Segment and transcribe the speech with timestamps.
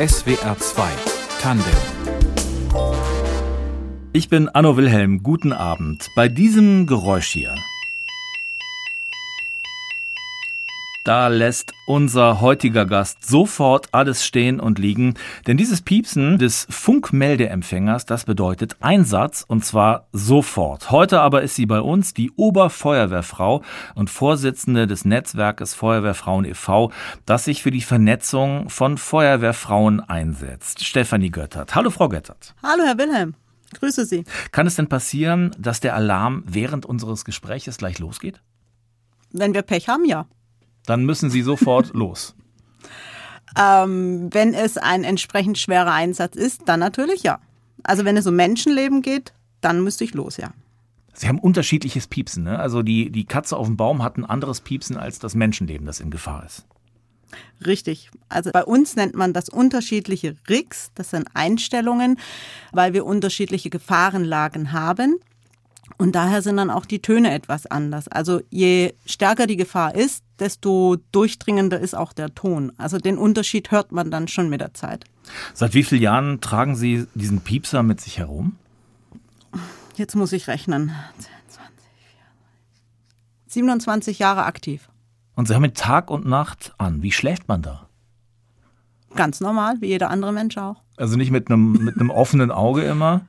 [0.00, 0.82] SWR 2
[1.42, 1.66] Tandem
[4.14, 5.22] Ich bin Anno Wilhelm.
[5.22, 6.08] Guten Abend.
[6.16, 7.54] Bei diesem Geräusch hier
[11.10, 15.14] Da lässt unser heutiger Gast sofort alles stehen und liegen,
[15.48, 20.92] denn dieses Piepsen des Funkmeldeempfängers, das bedeutet Einsatz und zwar sofort.
[20.92, 23.64] Heute aber ist sie bei uns die Oberfeuerwehrfrau
[23.96, 26.92] und Vorsitzende des Netzwerkes Feuerwehrfrauen e.V.,
[27.26, 30.86] das sich für die Vernetzung von Feuerwehrfrauen einsetzt.
[30.86, 31.74] Stefanie Göttert.
[31.74, 32.54] Hallo Frau Göttert.
[32.62, 33.34] Hallo Herr Wilhelm.
[33.74, 34.22] Grüße Sie.
[34.52, 38.40] Kann es denn passieren, dass der Alarm während unseres Gespräches gleich losgeht?
[39.32, 40.28] Wenn wir Pech haben, ja.
[40.86, 42.34] Dann müssen Sie sofort los.
[43.58, 47.40] Ähm, wenn es ein entsprechend schwerer Einsatz ist, dann natürlich ja.
[47.82, 50.50] Also wenn es um Menschenleben geht, dann müsste ich los, ja.
[51.12, 52.44] Sie haben unterschiedliches Piepsen.
[52.44, 52.58] Ne?
[52.58, 56.00] Also die, die Katze auf dem Baum hat ein anderes Piepsen als das Menschenleben, das
[56.00, 56.64] in Gefahr ist.
[57.66, 58.10] Richtig.
[58.28, 60.90] Also bei uns nennt man das unterschiedliche Rigs.
[60.94, 62.18] Das sind Einstellungen,
[62.72, 65.16] weil wir unterschiedliche Gefahrenlagen haben.
[65.98, 68.08] Und daher sind dann auch die Töne etwas anders.
[68.08, 72.72] Also je stärker die Gefahr ist, desto durchdringender ist auch der Ton.
[72.78, 75.04] Also den Unterschied hört man dann schon mit der Zeit.
[75.54, 78.56] Seit wie vielen Jahren tragen Sie diesen Piepser mit sich herum?
[79.96, 80.92] Jetzt muss ich rechnen.
[83.48, 84.88] 27 Jahre aktiv.
[85.34, 87.02] Und Sie haben ihn Tag und Nacht an.
[87.02, 87.88] Wie schläft man da?
[89.16, 90.76] Ganz normal, wie jeder andere Mensch auch.
[90.96, 93.22] Also nicht mit einem, mit einem offenen Auge immer?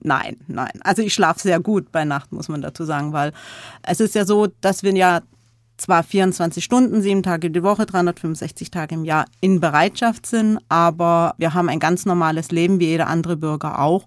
[0.00, 0.72] Nein, nein.
[0.82, 3.32] Also ich schlafe sehr gut bei Nacht, muss man dazu sagen, weil
[3.82, 5.20] es ist ja so, dass wir ja
[5.82, 11.34] zwar 24 Stunden, sieben Tage die Woche, 365 Tage im Jahr in Bereitschaft sind, aber
[11.38, 14.06] wir haben ein ganz normales Leben wie jeder andere Bürger auch.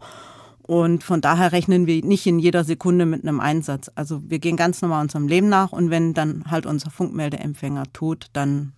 [0.64, 3.92] Und von daher rechnen wir nicht in jeder Sekunde mit einem Einsatz.
[3.94, 8.28] Also wir gehen ganz normal unserem Leben nach und wenn dann halt unser Funkmeldeempfänger tut,
[8.34, 8.72] dann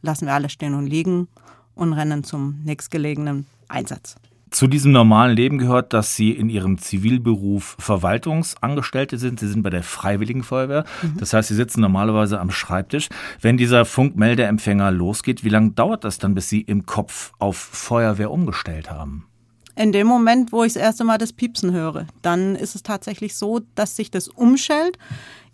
[0.00, 1.28] lassen wir alles stehen und liegen
[1.74, 4.16] und rennen zum nächstgelegenen Einsatz.
[4.50, 9.40] Zu diesem normalen Leben gehört, dass Sie in Ihrem Zivilberuf Verwaltungsangestellte sind.
[9.40, 10.84] Sie sind bei der Freiwilligen Feuerwehr.
[11.02, 11.16] Mhm.
[11.18, 13.08] Das heißt, Sie sitzen normalerweise am Schreibtisch.
[13.40, 18.30] Wenn dieser Funkmeldeempfänger losgeht, wie lange dauert das dann, bis Sie im Kopf auf Feuerwehr
[18.30, 19.26] umgestellt haben?
[19.74, 23.34] In dem Moment, wo ich das erste Mal das Piepsen höre, dann ist es tatsächlich
[23.34, 24.96] so, dass sich das umschaltet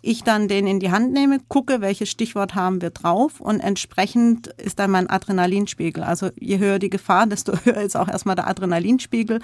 [0.03, 4.47] ich dann den in die Hand nehme, gucke, welches Stichwort haben wir drauf und entsprechend
[4.47, 6.03] ist dann mein Adrenalinspiegel.
[6.03, 9.39] Also je höher die Gefahr, desto höher ist auch erstmal der Adrenalinspiegel.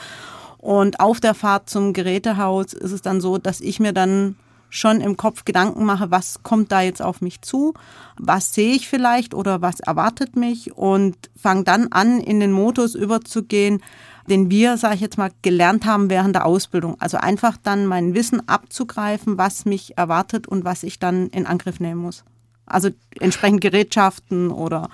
[0.58, 4.36] Und auf der Fahrt zum Gerätehaus ist es dann so, dass ich mir dann
[4.70, 7.74] schon im Kopf Gedanken mache, was kommt da jetzt auf mich zu,
[8.18, 12.96] was sehe ich vielleicht oder was erwartet mich und fange dann an, in den Modus
[12.96, 13.82] überzugehen,
[14.30, 16.96] den wir, sage ich jetzt mal, gelernt haben während der Ausbildung.
[17.00, 21.80] Also einfach dann mein Wissen abzugreifen, was mich erwartet und was ich dann in Angriff
[21.80, 22.24] nehmen muss.
[22.66, 24.90] Also entsprechend Gerätschaften oder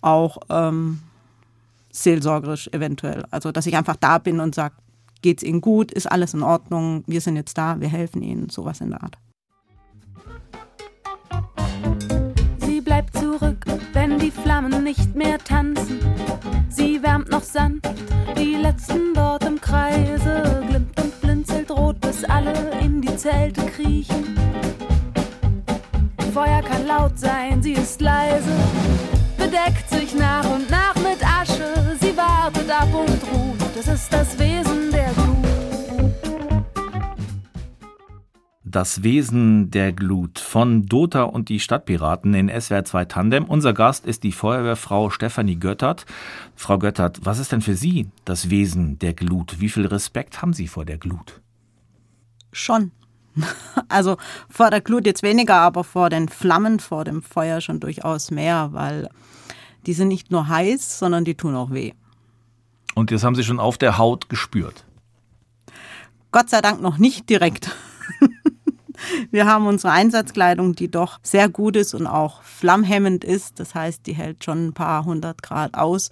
[0.00, 1.00] auch ähm,
[1.90, 3.24] seelsorgerisch eventuell.
[3.30, 4.74] Also dass ich einfach da bin und sage,
[5.22, 8.80] geht's Ihnen gut, ist alles in Ordnung, wir sind jetzt da, wir helfen Ihnen, sowas
[8.80, 9.18] in der Art.
[14.26, 16.00] Die Flammen nicht mehr tanzen.
[16.68, 17.86] Sie wärmt noch sanft
[18.36, 19.45] die letzten dort
[38.76, 43.44] Das Wesen der Glut von Dota und die Stadtpiraten in SWR 2 Tandem.
[43.46, 46.04] Unser Gast ist die Feuerwehrfrau Stefanie Göttert.
[46.56, 49.60] Frau Göttert, was ist denn für Sie das Wesen der Glut?
[49.60, 51.40] Wie viel Respekt haben Sie vor der Glut?
[52.52, 52.90] Schon.
[53.88, 54.18] Also
[54.50, 58.68] vor der Glut jetzt weniger, aber vor den Flammen, vor dem Feuer schon durchaus mehr,
[58.72, 59.08] weil
[59.86, 61.94] die sind nicht nur heiß, sondern die tun auch weh.
[62.94, 64.84] Und das haben Sie schon auf der Haut gespürt?
[66.30, 67.74] Gott sei Dank noch nicht direkt.
[69.30, 73.60] Wir haben unsere Einsatzkleidung, die doch sehr gut ist und auch flammhemmend ist.
[73.60, 76.10] Das heißt, die hält schon ein paar hundert Grad aus.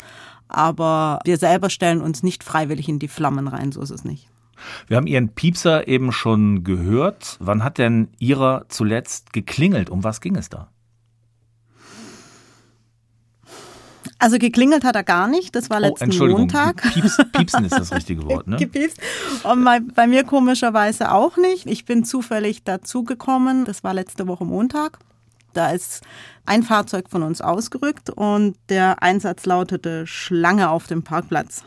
[0.49, 4.29] Aber wir selber stellen uns nicht freiwillig in die Flammen rein, so ist es nicht.
[4.87, 7.37] Wir haben Ihren Piepser eben schon gehört.
[7.41, 9.91] Wann hat denn Ihrer zuletzt geklingelt?
[9.91, 10.69] Um was ging es da?
[14.25, 15.55] Also geklingelt hat er gar nicht.
[15.55, 16.81] Das war oh, letzten oh, Montag.
[16.95, 18.57] Pieps, piepsen ist das richtige Wort, ne?
[18.57, 18.99] Gepiepst.
[19.43, 21.67] Und bei, bei mir komischerweise auch nicht.
[21.67, 23.67] Ich bin zufällig dazugekommen.
[23.67, 24.99] Das war letzte Woche Montag.
[25.53, 26.01] Da ist
[26.47, 31.63] ein Fahrzeug von uns ausgerückt und der Einsatz lautete Schlange auf dem Parkplatz.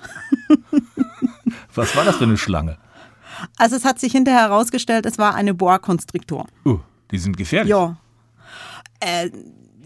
[1.75, 2.79] Was war das für eine Schlange?
[3.57, 6.47] Also es hat sich hinterher herausgestellt, es war eine Boa Constrictor.
[6.65, 6.79] Uh,
[7.11, 7.69] die sind gefährlich.
[7.69, 7.97] Ja.
[8.99, 9.29] Äh,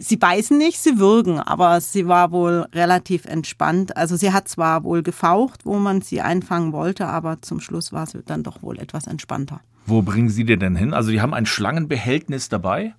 [0.03, 3.95] Sie beißen nicht, sie würgen, aber sie war wohl relativ entspannt.
[3.95, 8.07] Also sie hat zwar wohl gefaucht, wo man sie einfangen wollte, aber zum Schluss war
[8.07, 9.61] sie dann doch wohl etwas entspannter.
[9.85, 10.95] Wo bringen Sie die denn hin?
[10.95, 12.95] Also die haben ein Schlangenbehältnis dabei?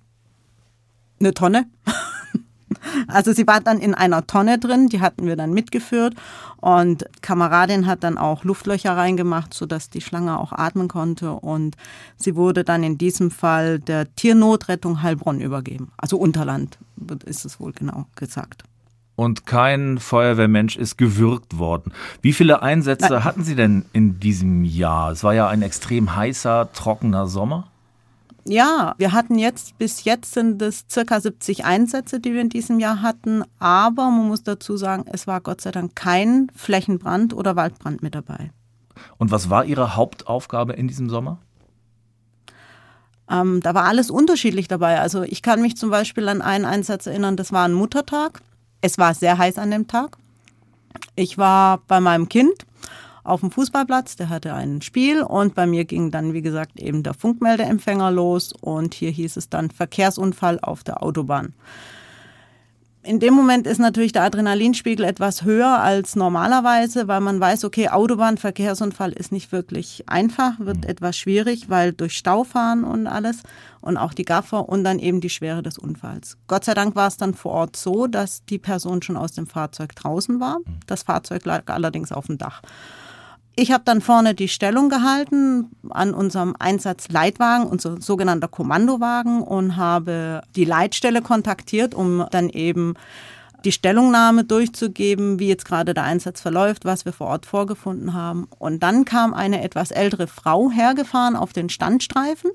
[1.19, 1.65] Eine Tonne.
[3.07, 6.15] Also sie war dann in einer Tonne drin, die hatten wir dann mitgeführt
[6.57, 11.75] und Kameradin hat dann auch Luftlöcher reingemacht, sodass die Schlange auch atmen konnte und
[12.17, 15.91] sie wurde dann in diesem Fall der Tiernotrettung Heilbronn übergeben.
[15.97, 16.77] Also Unterland
[17.25, 18.63] ist es wohl genau gesagt.
[19.15, 21.93] Und kein Feuerwehrmensch ist gewürgt worden.
[22.21, 23.23] Wie viele Einsätze Nein.
[23.23, 25.11] hatten Sie denn in diesem Jahr?
[25.11, 27.67] Es war ja ein extrem heißer, trockener Sommer.
[28.45, 32.79] Ja, wir hatten jetzt, bis jetzt sind es circa 70 Einsätze, die wir in diesem
[32.79, 33.43] Jahr hatten.
[33.59, 38.15] Aber man muss dazu sagen, es war Gott sei Dank kein Flächenbrand oder Waldbrand mit
[38.15, 38.51] dabei.
[39.17, 41.37] Und was war Ihre Hauptaufgabe in diesem Sommer?
[43.33, 44.99] Ähm, da war alles unterschiedlich dabei.
[44.99, 48.41] Also ich kann mich zum Beispiel an einen Einsatz erinnern, das war ein Muttertag.
[48.81, 50.17] Es war sehr heiß an dem Tag.
[51.15, 52.53] Ich war bei meinem Kind
[53.23, 57.03] auf dem Fußballplatz, der hatte ein Spiel und bei mir ging dann, wie gesagt, eben
[57.03, 61.53] der Funkmeldeempfänger los und hier hieß es dann Verkehrsunfall auf der Autobahn.
[63.05, 67.89] In dem Moment ist natürlich der Adrenalinspiegel etwas höher als normalerweise, weil man weiß, okay,
[67.89, 70.89] Autobahnverkehrsunfall ist nicht wirklich einfach, wird mhm.
[70.89, 73.43] etwas schwierig, weil durch Stau fahren und alles
[73.81, 76.37] und auch die Gaffer und dann eben die Schwere des Unfalls.
[76.47, 79.47] Gott sei Dank war es dann vor Ort so, dass die Person schon aus dem
[79.47, 80.59] Fahrzeug draußen war.
[80.59, 80.79] Mhm.
[80.87, 82.61] Das Fahrzeug lag allerdings auf dem Dach.
[83.55, 90.41] Ich habe dann vorne die Stellung gehalten an unserem Einsatzleitwagen, unser sogenannter Kommandowagen und habe
[90.55, 92.95] die Leitstelle kontaktiert, um dann eben
[93.63, 98.47] die Stellungnahme durchzugeben, wie jetzt gerade der Einsatz verläuft, was wir vor Ort vorgefunden haben.
[98.57, 102.51] Und dann kam eine etwas ältere Frau hergefahren auf den Standstreifen,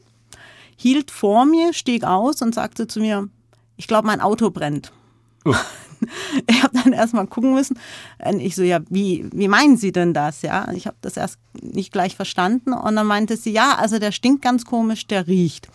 [0.76, 3.28] hielt vor mir, stieg aus und sagte zu mir,
[3.76, 4.92] ich glaube, mein Auto brennt.
[5.46, 5.54] Uh.
[6.46, 7.78] ich habe dann erstmal gucken müssen.
[8.24, 10.42] Und ich so, ja, wie, wie meinen Sie denn das?
[10.42, 12.72] Ja, ich habe das erst nicht gleich verstanden.
[12.72, 15.68] Und dann meinte sie, ja, also der stinkt ganz komisch, der riecht.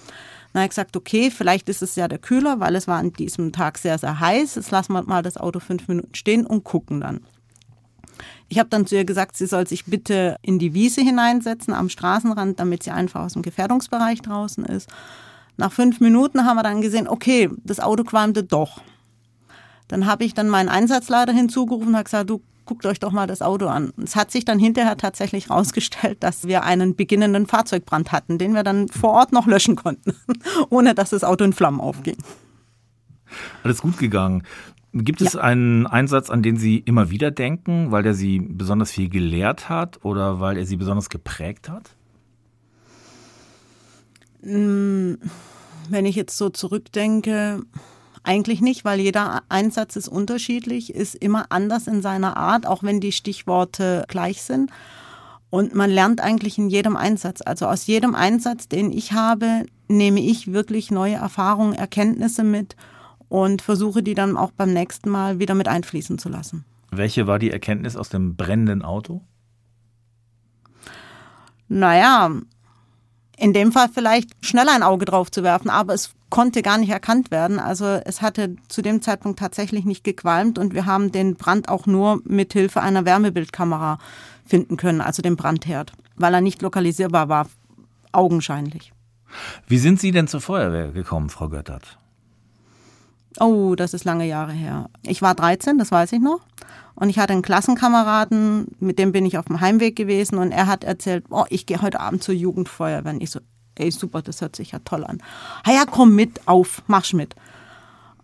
[0.54, 3.52] Habe ich gesagt, okay, vielleicht ist es ja der Kühler, weil es war an diesem
[3.52, 4.56] Tag sehr, sehr heiß.
[4.56, 7.22] Jetzt lassen wir mal das Auto fünf Minuten stehen und gucken dann.
[8.50, 11.90] Ich habe dann zu ihr gesagt, sie soll sich bitte in die Wiese hineinsetzen am
[11.90, 14.90] Straßenrand, damit sie einfach aus dem Gefährdungsbereich draußen ist.
[15.58, 18.82] Nach fünf Minuten haben wir dann gesehen, okay, das Auto qualmte doch.
[19.88, 23.28] Dann habe ich dann meinen Einsatzleiter hinzugerufen und habe gesagt, du guckt euch doch mal
[23.28, 23.92] das Auto an.
[24.02, 28.64] Es hat sich dann hinterher tatsächlich herausgestellt, dass wir einen beginnenden Fahrzeugbrand hatten, den wir
[28.64, 30.16] dann vor Ort noch löschen konnten,
[30.70, 32.18] ohne dass das Auto in Flammen aufging.
[33.64, 34.44] Alles gut gegangen.
[34.94, 35.42] Gibt es ja.
[35.42, 40.06] einen Einsatz, an den Sie immer wieder denken, weil der Sie besonders viel gelehrt hat
[40.06, 41.90] oder weil er Sie besonders geprägt hat?
[44.44, 45.18] Hm,
[45.90, 47.62] wenn ich jetzt so zurückdenke,
[48.24, 53.00] eigentlich nicht, weil jeder Einsatz ist unterschiedlich, ist immer anders in seiner Art, auch wenn
[53.00, 54.72] die Stichworte gleich sind.
[55.50, 57.42] Und man lernt eigentlich in jedem Einsatz.
[57.46, 62.76] Also aus jedem Einsatz, den ich habe, nehme ich wirklich neue Erfahrungen, Erkenntnisse mit
[63.30, 66.66] und versuche die dann auch beim nächsten Mal wieder mit einfließen zu lassen.
[66.92, 69.22] Welche war die Erkenntnis aus dem brennenden Auto?
[71.68, 72.32] Naja,
[73.38, 76.90] in dem Fall vielleicht schneller ein Auge drauf zu werfen, aber es konnte gar nicht
[76.90, 77.60] erkannt werden.
[77.60, 81.86] Also es hatte zu dem Zeitpunkt tatsächlich nicht gequalmt und wir haben den Brand auch
[81.86, 84.00] nur mit Hilfe einer Wärmebildkamera
[84.46, 87.48] finden können, also den Brandherd, weil er nicht lokalisierbar war,
[88.12, 88.94] augenscheinlich.
[89.68, 91.98] Wie sind Sie denn zur Feuerwehr gekommen, Frau Göttert?
[93.40, 94.90] Oh, das ist lange Jahre her.
[95.04, 96.42] Ich war 13, das weiß ich noch.
[96.96, 100.68] Und ich hatte einen Klassenkameraden, mit dem bin ich auf dem Heimweg gewesen und er
[100.68, 103.14] hat erzählt, oh, ich gehe heute Abend zur Jugendfeuerwehr.
[103.14, 103.40] Und ich so,
[103.76, 105.22] ey, super, das hört sich ja toll an.
[105.64, 107.36] Ah ja, komm mit, auf, mach's mit.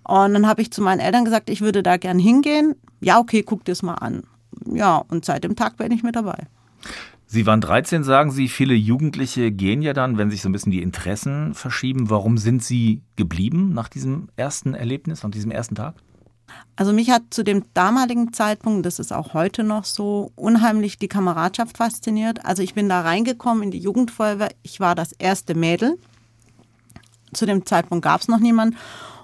[0.03, 2.75] Und dann habe ich zu meinen Eltern gesagt, ich würde da gern hingehen.
[2.99, 4.23] Ja, okay, guck dir das mal an.
[4.65, 6.47] Ja, und seit dem Tag bin ich mit dabei.
[7.31, 8.47] Sie waren 13, sagen Sie.
[8.47, 12.09] Viele Jugendliche gehen ja dann, wenn sich so ein bisschen die Interessen verschieben.
[12.09, 15.93] Warum sind Sie geblieben nach diesem ersten Erlebnis, nach diesem ersten Tag?
[16.75, 21.07] Also mich hat zu dem damaligen Zeitpunkt, das ist auch heute noch so, unheimlich die
[21.07, 22.45] Kameradschaft fasziniert.
[22.45, 24.51] Also ich bin da reingekommen in die Jugendfeuerwehr.
[24.63, 25.97] Ich war das erste Mädel.
[27.33, 28.77] Zu dem Zeitpunkt gab es noch niemanden.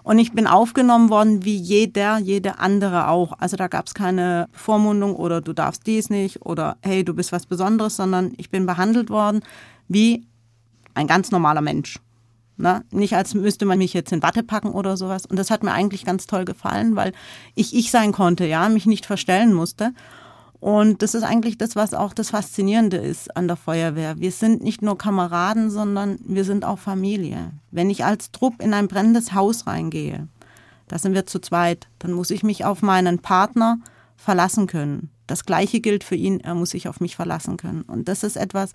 [0.03, 3.33] Und ich bin aufgenommen worden wie jeder, jede andere auch.
[3.39, 7.31] Also da gab es keine Vormundung oder du darfst dies nicht oder hey, du bist
[7.31, 9.41] was Besonderes, sondern ich bin behandelt worden
[9.87, 10.27] wie
[10.93, 11.99] ein ganz normaler Mensch.
[12.57, 12.83] Ne?
[12.91, 15.25] Nicht als müsste man mich jetzt in Watte packen oder sowas.
[15.25, 17.11] Und das hat mir eigentlich ganz toll gefallen, weil
[17.53, 19.93] ich ich sein konnte, ja, mich nicht verstellen musste.
[20.59, 24.19] Und das ist eigentlich das, was auch das Faszinierende ist an der Feuerwehr.
[24.19, 27.51] Wir sind nicht nur Kameraden, sondern wir sind auch Familie.
[27.71, 30.27] Wenn ich als Trupp in ein brennendes Haus reingehe,
[30.87, 31.87] Da sind wir zu zweit.
[31.99, 33.79] Dann muss ich mich auf meinen Partner
[34.15, 35.09] verlassen können.
[35.27, 37.81] Das Gleiche gilt für ihn, er muss sich auf mich verlassen können.
[37.83, 38.71] Und das ist etwas,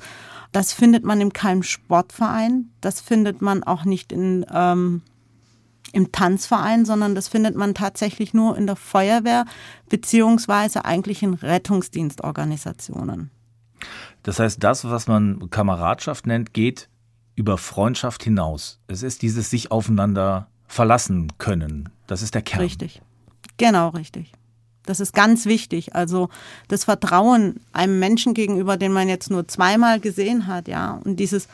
[0.53, 5.03] das findet man in keinem Sportverein, das findet man auch nicht in, ähm,
[5.93, 9.45] im Tanzverein, sondern das findet man tatsächlich nur in der Feuerwehr
[9.89, 13.31] beziehungsweise eigentlich in Rettungsdienstorganisationen.
[14.23, 16.89] Das heißt, das, was man Kameradschaft nennt, geht
[17.35, 18.81] über Freundschaft hinaus.
[18.87, 21.89] Es ist dieses sich aufeinander verlassen können.
[22.07, 22.61] Das ist der Kern.
[22.61, 23.01] Richtig.
[23.57, 24.33] Genau, richtig.
[24.91, 25.95] Das ist ganz wichtig.
[25.95, 26.31] Also
[26.67, 31.47] das Vertrauen einem Menschen gegenüber, den man jetzt nur zweimal gesehen hat, ja, und dieses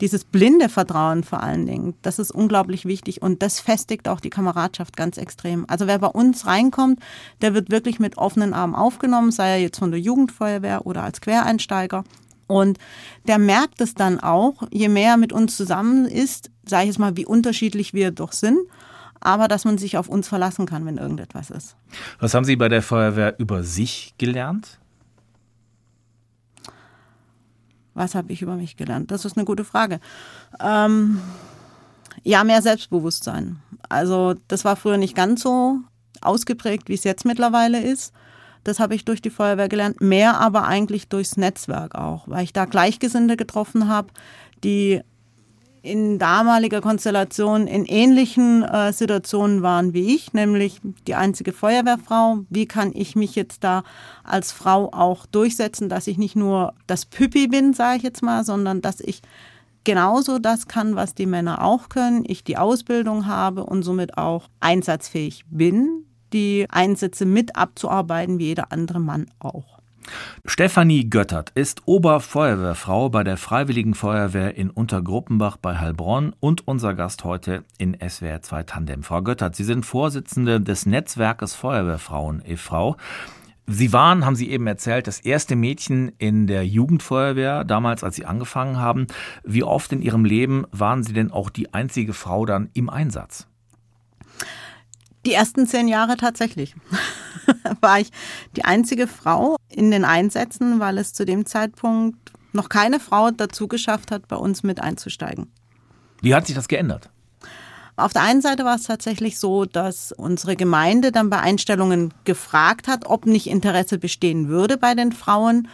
[0.00, 4.30] dieses blinde Vertrauen vor allen Dingen, das ist unglaublich wichtig und das festigt auch die
[4.30, 5.64] Kameradschaft ganz extrem.
[5.68, 7.00] Also wer bei uns reinkommt,
[7.42, 11.20] der wird wirklich mit offenen Armen aufgenommen, sei er jetzt von der Jugendfeuerwehr oder als
[11.20, 12.04] Quereinsteiger.
[12.46, 12.78] Und
[13.26, 16.98] der merkt es dann auch, je mehr er mit uns zusammen ist, sage ich jetzt
[16.98, 18.58] mal, wie unterschiedlich wir doch sind
[19.24, 21.76] aber dass man sich auf uns verlassen kann, wenn irgendetwas ist.
[22.20, 24.78] Was haben Sie bei der Feuerwehr über sich gelernt?
[27.94, 29.10] Was habe ich über mich gelernt?
[29.10, 30.00] Das ist eine gute Frage.
[30.60, 31.20] Ähm,
[32.22, 33.60] ja, mehr Selbstbewusstsein.
[33.88, 35.78] Also das war früher nicht ganz so
[36.20, 38.12] ausgeprägt, wie es jetzt mittlerweile ist.
[38.64, 40.00] Das habe ich durch die Feuerwehr gelernt.
[40.00, 44.08] Mehr aber eigentlich durchs Netzwerk auch, weil ich da Gleichgesinnte getroffen habe,
[44.64, 45.02] die
[45.84, 52.38] in damaliger Konstellation in ähnlichen äh, Situationen waren wie ich, nämlich die einzige Feuerwehrfrau.
[52.48, 53.84] Wie kann ich mich jetzt da
[54.22, 58.44] als Frau auch durchsetzen, dass ich nicht nur das Püppi bin, sage ich jetzt mal,
[58.44, 59.20] sondern dass ich
[59.84, 64.48] genauso das kann, was die Männer auch können, ich die Ausbildung habe und somit auch
[64.60, 69.73] einsatzfähig bin, die Einsätze mit abzuarbeiten, wie jeder andere Mann auch.
[70.44, 77.24] Stefanie Göttert ist Oberfeuerwehrfrau bei der Freiwilligen Feuerwehr in Untergruppenbach bei Heilbronn und unser Gast
[77.24, 79.02] heute in SWR 2 Tandem.
[79.02, 82.96] Frau Göttert, Sie sind Vorsitzende des Netzwerkes Feuerwehrfrauen e.V.
[83.66, 88.26] Sie waren, haben Sie eben erzählt, das erste Mädchen in der Jugendfeuerwehr, damals als Sie
[88.26, 89.06] angefangen haben.
[89.42, 93.46] Wie oft in Ihrem Leben waren Sie denn auch die einzige Frau dann im Einsatz?
[95.24, 96.74] Die ersten zehn Jahre tatsächlich.
[97.80, 98.10] war ich
[98.56, 103.68] die einzige Frau in den Einsätzen, weil es zu dem Zeitpunkt noch keine Frau dazu
[103.68, 105.48] geschafft hat, bei uns mit einzusteigen.
[106.22, 107.10] Wie hat sich das geändert?
[107.96, 112.88] Auf der einen Seite war es tatsächlich so, dass unsere Gemeinde dann bei Einstellungen gefragt
[112.88, 115.68] hat, ob nicht Interesse bestehen würde bei den Frauen.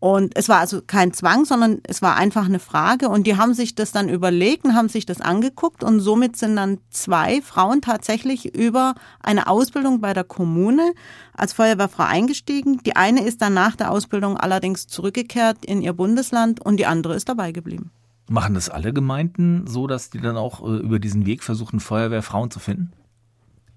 [0.00, 3.10] Und es war also kein Zwang, sondern es war einfach eine Frage.
[3.10, 5.84] Und die haben sich das dann überlegt und haben sich das angeguckt.
[5.84, 10.94] Und somit sind dann zwei Frauen tatsächlich über eine Ausbildung bei der Kommune
[11.34, 12.78] als Feuerwehrfrau eingestiegen.
[12.78, 17.14] Die eine ist dann nach der Ausbildung allerdings zurückgekehrt in ihr Bundesland und die andere
[17.14, 17.90] ist dabei geblieben.
[18.26, 22.50] Machen das alle Gemeinden so, dass die dann auch äh, über diesen Weg versuchen, Feuerwehrfrauen
[22.50, 22.92] zu finden?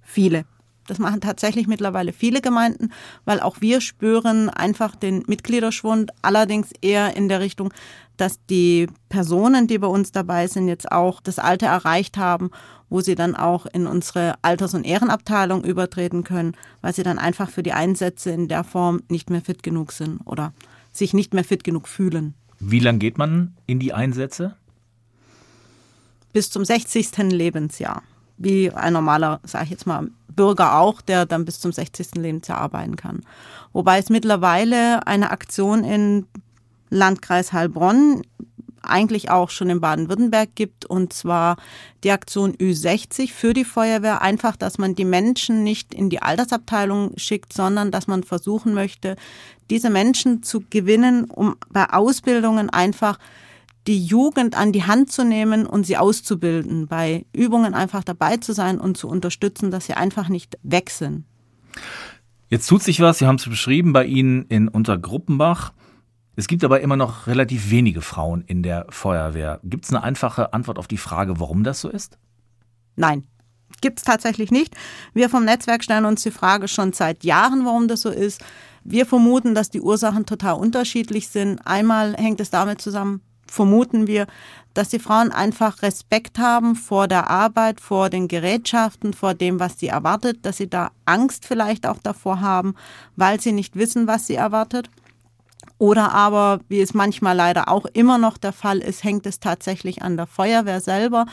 [0.01, 0.45] Viele.
[0.87, 2.91] Das machen tatsächlich mittlerweile viele Gemeinden,
[3.25, 7.73] weil auch wir spüren einfach den Mitgliederschwund, allerdings eher in der Richtung,
[8.17, 12.51] dass die Personen, die bei uns dabei sind, jetzt auch das Alter erreicht haben,
[12.89, 17.49] wo sie dann auch in unsere Alters- und Ehrenabteilung übertreten können, weil sie dann einfach
[17.49, 20.53] für die Einsätze in der Form nicht mehr fit genug sind oder
[20.91, 22.35] sich nicht mehr fit genug fühlen.
[22.59, 24.55] Wie lang geht man in die Einsätze?
[26.33, 27.17] Bis zum 60.
[27.31, 28.03] Lebensjahr.
[28.37, 32.15] Wie ein normaler, sage ich jetzt mal, Bürger auch, der dann bis zum 60.
[32.15, 33.21] Lebensjahr arbeiten kann.
[33.71, 36.25] Wobei es mittlerweile eine Aktion im
[36.89, 38.23] Landkreis Heilbronn
[38.83, 41.57] eigentlich auch schon in Baden-Württemberg gibt, und zwar
[42.03, 44.21] die Aktion Ü60 für die Feuerwehr.
[44.21, 49.15] Einfach, dass man die Menschen nicht in die Altersabteilung schickt, sondern dass man versuchen möchte,
[49.69, 53.17] diese Menschen zu gewinnen, um bei Ausbildungen einfach
[53.87, 58.53] die Jugend an die Hand zu nehmen und sie auszubilden, bei Übungen einfach dabei zu
[58.53, 61.25] sein und zu unterstützen, dass sie einfach nicht weg sind.
[62.49, 65.73] Jetzt tut sich was, Sie haben es beschrieben, bei Ihnen in Untergruppenbach.
[66.35, 69.59] Es gibt aber immer noch relativ wenige Frauen in der Feuerwehr.
[69.63, 72.17] Gibt es eine einfache Antwort auf die Frage, warum das so ist?
[72.95, 73.25] Nein,
[73.81, 74.75] gibt es tatsächlich nicht.
[75.13, 78.43] Wir vom Netzwerk stellen uns die Frage schon seit Jahren, warum das so ist.
[78.83, 81.59] Wir vermuten, dass die Ursachen total unterschiedlich sind.
[81.65, 83.21] Einmal hängt es damit zusammen,
[83.53, 84.27] vermuten wir,
[84.73, 89.79] dass die Frauen einfach Respekt haben vor der Arbeit, vor den Gerätschaften, vor dem, was
[89.79, 92.73] sie erwartet, dass sie da Angst vielleicht auch davor haben,
[93.15, 94.89] weil sie nicht wissen, was sie erwartet.
[95.77, 100.01] Oder aber, wie es manchmal leider auch immer noch der Fall ist, hängt es tatsächlich
[100.01, 101.25] an der Feuerwehr selber,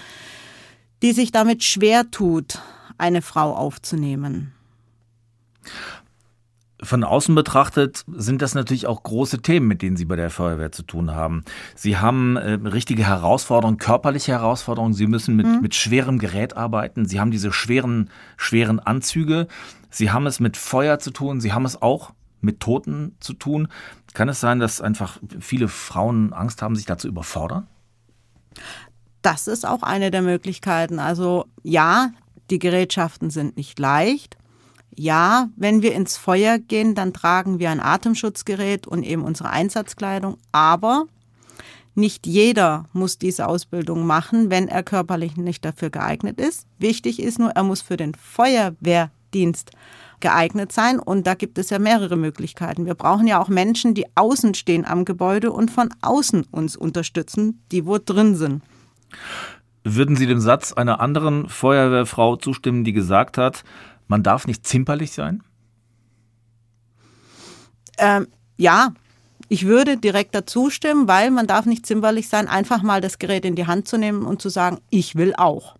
[1.02, 2.60] die sich damit schwer tut,
[2.98, 4.52] eine Frau aufzunehmen.
[6.82, 10.72] Von außen betrachtet sind das natürlich auch große Themen, mit denen Sie bei der Feuerwehr
[10.72, 11.44] zu tun haben.
[11.75, 14.94] Sie haben äh, richtige Herausforderungen, körperliche Herausforderungen.
[14.94, 15.60] Sie müssen mit, mhm.
[15.60, 17.06] mit schwerem Gerät arbeiten.
[17.06, 19.46] Sie haben diese schweren, schweren Anzüge.
[19.90, 21.40] Sie haben es mit Feuer zu tun.
[21.40, 23.68] Sie haben es auch mit Toten zu tun.
[24.14, 27.66] Kann es sein, dass einfach viele Frauen Angst haben, sich da zu überfordern?
[29.22, 30.99] Das ist auch eine der Möglichkeiten.
[30.99, 32.10] Also ja,
[32.50, 34.37] die Gerätschaften sind nicht leicht.
[34.94, 40.37] Ja, wenn wir ins Feuer gehen, dann tragen wir ein Atemschutzgerät und eben unsere Einsatzkleidung.
[40.52, 41.06] Aber
[41.94, 46.66] nicht jeder muss diese Ausbildung machen, wenn er körperlich nicht dafür geeignet ist.
[46.78, 49.73] Wichtig ist nur, er muss für den Feuerwehrdienst
[50.20, 50.99] geeignet sein.
[50.99, 52.87] Und da gibt es ja mehrere Möglichkeiten.
[52.87, 57.62] Wir brauchen ja auch Menschen, die außen stehen am Gebäude und von außen uns unterstützen,
[57.73, 58.62] die wo drin sind.
[59.82, 63.64] Würden Sie dem Satz einer anderen Feuerwehrfrau zustimmen, die gesagt hat,
[64.11, 65.43] man darf nicht zimperlich sein?
[67.97, 68.26] Ähm,
[68.57, 68.93] ja,
[69.49, 73.45] ich würde direkt dazu stimmen, weil man darf nicht zimperlich sein, einfach mal das Gerät
[73.45, 75.76] in die Hand zu nehmen und zu sagen, ich will auch.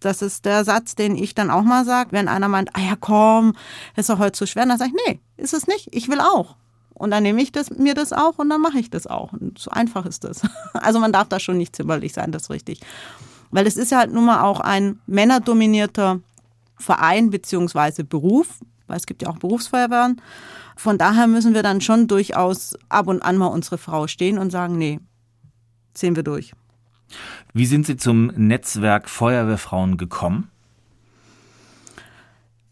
[0.00, 2.96] Das ist der Satz, den ich dann auch mal sage, wenn einer meint, ah ja
[2.98, 3.54] komm,
[3.94, 6.56] ist doch heute zu schwer, dann sage ich, nee, ist es nicht, ich will auch.
[6.92, 9.32] Und dann nehme ich das, mir das auch und dann mache ich das auch.
[9.32, 10.42] Und so einfach ist das.
[10.72, 12.80] Also man darf da schon nicht zimperlich sein, das ist richtig.
[13.52, 16.20] Weil es ist ja halt nun mal auch ein männerdominierter
[16.82, 20.20] Verein beziehungsweise Beruf, weil es gibt ja auch Berufsfeuerwehren.
[20.76, 24.50] Von daher müssen wir dann schon durchaus ab und an mal unsere Frau stehen und
[24.50, 25.00] sagen, nee,
[25.94, 26.52] ziehen wir durch.
[27.52, 30.50] Wie sind Sie zum Netzwerk Feuerwehrfrauen gekommen?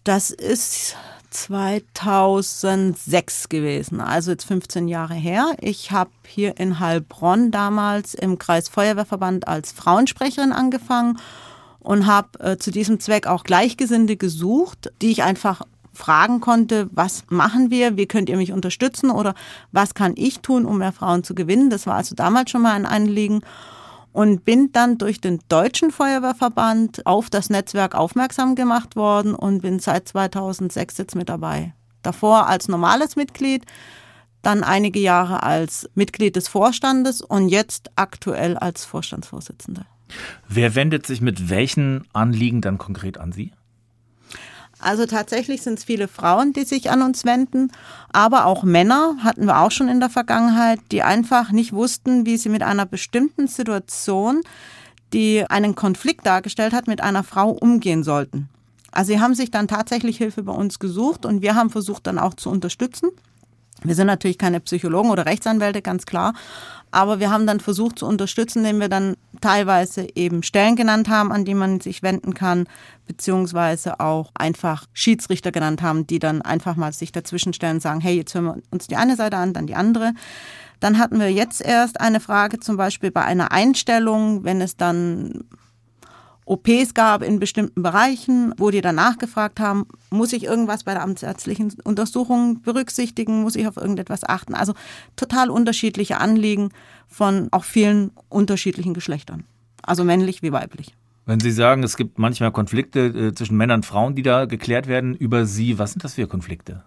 [0.04, 0.96] Das ist
[1.30, 5.54] 2006 gewesen, also jetzt 15 Jahre her.
[5.60, 11.18] Ich habe hier in Heilbronn damals im Kreis Feuerwehrverband als Frauensprecherin angefangen
[11.80, 17.24] und habe äh, zu diesem Zweck auch Gleichgesinnte gesucht, die ich einfach fragen konnte, was
[17.28, 19.34] machen wir, wie könnt ihr mich unterstützen oder
[19.72, 21.70] was kann ich tun, um mehr Frauen zu gewinnen.
[21.70, 23.40] Das war also damals schon mal ein Anliegen
[24.12, 29.78] und bin dann durch den Deutschen Feuerwehrverband auf das Netzwerk aufmerksam gemacht worden und bin
[29.78, 31.74] seit 2006 jetzt mit dabei.
[32.02, 33.66] Davor als normales Mitglied,
[34.42, 39.84] dann einige Jahre als Mitglied des Vorstandes und jetzt aktuell als Vorstandsvorsitzende.
[40.48, 43.52] Wer wendet sich mit welchen Anliegen dann konkret an Sie?
[44.80, 47.70] Also tatsächlich sind es viele Frauen, die sich an uns wenden,
[48.12, 52.38] aber auch Männer hatten wir auch schon in der Vergangenheit, die einfach nicht wussten, wie
[52.38, 54.40] sie mit einer bestimmten Situation,
[55.12, 58.48] die einen Konflikt dargestellt hat, mit einer Frau umgehen sollten.
[58.90, 62.18] Also sie haben sich dann tatsächlich Hilfe bei uns gesucht und wir haben versucht dann
[62.18, 63.10] auch zu unterstützen.
[63.82, 66.34] Wir sind natürlich keine Psychologen oder Rechtsanwälte, ganz klar.
[66.90, 71.30] Aber wir haben dann versucht zu unterstützen, indem wir dann teilweise eben Stellen genannt haben,
[71.30, 72.66] an die man sich wenden kann,
[73.06, 78.00] beziehungsweise auch einfach Schiedsrichter genannt haben, die dann einfach mal sich dazwischen stellen und sagen,
[78.00, 80.12] hey, jetzt hören wir uns die eine Seite an, dann die andere.
[80.80, 85.44] Dann hatten wir jetzt erst eine Frage zum Beispiel bei einer Einstellung, wenn es dann
[86.50, 91.02] OPs gab in bestimmten Bereichen, wo die danach gefragt haben, muss ich irgendwas bei der
[91.02, 94.54] amtsärztlichen Untersuchung berücksichtigen, muss ich auf irgendetwas achten.
[94.54, 94.74] Also
[95.14, 96.70] total unterschiedliche Anliegen
[97.06, 99.44] von auch vielen unterschiedlichen Geschlechtern,
[99.82, 100.92] also männlich wie weiblich.
[101.24, 104.88] Wenn Sie sagen, es gibt manchmal Konflikte äh, zwischen Männern und Frauen, die da geklärt
[104.88, 106.82] werden über Sie, was sind das für Konflikte?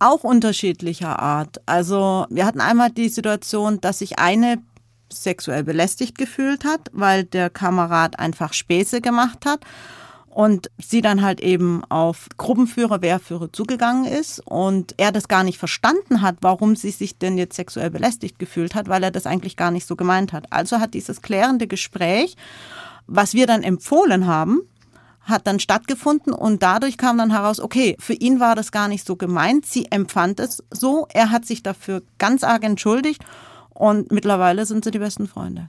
[0.00, 1.62] Auch unterschiedlicher Art.
[1.64, 4.58] Also wir hatten einmal die Situation, dass sich eine
[5.14, 9.60] sexuell belästigt gefühlt hat, weil der Kamerad einfach Späße gemacht hat
[10.34, 15.58] und sie dann halt eben auf Gruppenführer, Wehrführer zugegangen ist und er das gar nicht
[15.58, 19.56] verstanden hat, warum sie sich denn jetzt sexuell belästigt gefühlt hat, weil er das eigentlich
[19.56, 20.52] gar nicht so gemeint hat.
[20.52, 22.36] Also hat dieses klärende Gespräch,
[23.06, 24.62] was wir dann empfohlen haben,
[25.20, 29.06] hat dann stattgefunden und dadurch kam dann heraus, okay, für ihn war das gar nicht
[29.06, 33.24] so gemeint, sie empfand es so, er hat sich dafür ganz arg entschuldigt
[33.74, 35.68] und mittlerweile sind sie die besten Freunde.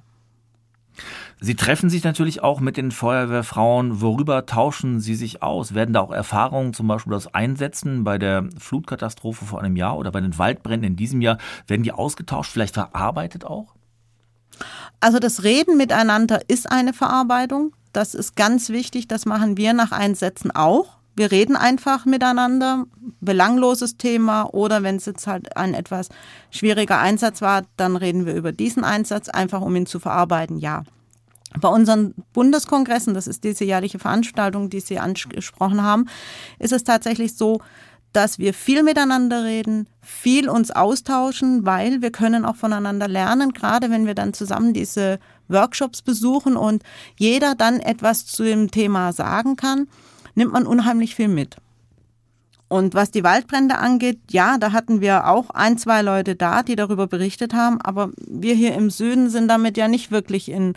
[1.41, 3.99] Sie treffen sich natürlich auch mit den Feuerwehrfrauen.
[3.99, 5.73] Worüber tauschen Sie sich aus?
[5.73, 10.11] Werden da auch Erfahrungen, zum Beispiel das Einsetzen bei der Flutkatastrophe vor einem Jahr oder
[10.11, 11.37] bei den Waldbränden in diesem Jahr,
[11.67, 13.75] werden die ausgetauscht, vielleicht verarbeitet auch?
[15.01, 17.73] Also das Reden miteinander ist eine Verarbeitung.
[17.91, 19.07] Das ist ganz wichtig.
[19.07, 20.97] Das machen wir nach Einsätzen auch.
[21.15, 22.85] Wir reden einfach miteinander,
[23.21, 26.09] belangloses Thema oder wenn es jetzt halt ein etwas
[26.51, 30.83] schwieriger Einsatz war, dann reden wir über diesen Einsatz, einfach um ihn zu verarbeiten, ja.
[31.61, 36.07] Bei unseren Bundeskongressen, das ist diese jährliche Veranstaltung, die Sie angesprochen haben,
[36.59, 37.61] ist es tatsächlich so,
[38.11, 43.89] dass wir viel miteinander reden, viel uns austauschen, weil wir können auch voneinander lernen, gerade
[43.89, 46.83] wenn wir dann zusammen diese Workshops besuchen und
[47.17, 49.87] jeder dann etwas zu dem Thema sagen kann
[50.35, 51.57] nimmt man unheimlich viel mit.
[52.67, 56.75] Und was die Waldbrände angeht, ja, da hatten wir auch ein, zwei Leute da, die
[56.75, 60.73] darüber berichtet haben, aber wir hier im Süden sind damit ja nicht wirklich in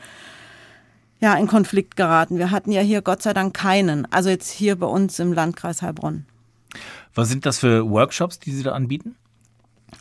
[1.21, 2.39] ja, in Konflikt geraten.
[2.39, 4.07] Wir hatten ja hier Gott sei Dank keinen.
[4.13, 6.27] Also jetzt hier bei uns im Landkreis Heilbronn.
[7.15, 9.17] Was sind das für Workshops, die Sie da anbieten?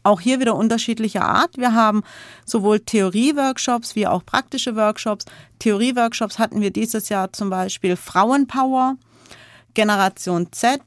[0.04, 1.58] Auch hier wieder unterschiedlicher Art.
[1.58, 2.04] Wir haben
[2.46, 5.26] sowohl Theorie-Workshops wie auch praktische Workshops.
[5.60, 8.98] Theorie-Workshops hatten wir dieses Jahr zum Beispiel Frauenpower,
[9.78, 10.82] Generation Z.